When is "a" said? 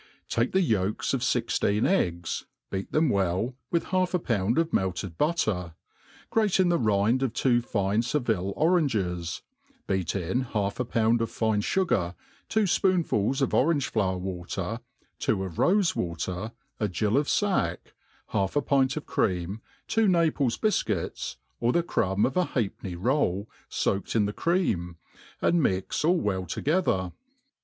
4.15-4.17, 10.79-10.85, 16.79-16.87, 18.55-18.61, 22.35-22.45